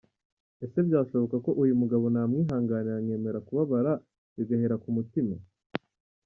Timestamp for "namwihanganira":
2.13-2.93